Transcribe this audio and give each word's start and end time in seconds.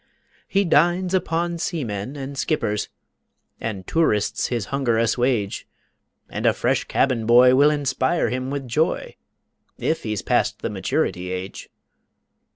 He 0.47 0.65
dines 0.65 1.13
upon 1.13 1.59
seamen 1.59 2.15
and 2.15 2.35
skippers, 2.35 2.89
And 3.59 3.85
tourists 3.85 4.47
his 4.47 4.65
hunger 4.73 4.97
assuage, 4.97 5.67
And 6.27 6.47
a 6.47 6.53
fresh 6.53 6.85
cabin 6.85 7.27
boy 7.27 7.53
will 7.53 7.69
inspire 7.69 8.29
him 8.29 8.49
with 8.49 8.67
joy 8.67 9.15
If 9.77 10.01
he's 10.01 10.23
past 10.23 10.63
the 10.63 10.71
maturity 10.71 11.29
age. 11.29 11.69